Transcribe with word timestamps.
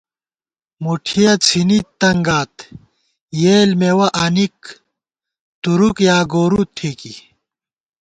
مُٹھیَہ 0.83 1.33
څِھنی 1.45 1.79
تنگات 1.99 2.53
یېل 3.41 3.69
مېوَہ 3.79 4.07
آنِک 4.23 4.57
تُرُک 5.61 5.97
یا 6.07 6.17
گورُو 6.31 6.61
ٹھېکی 6.75 7.13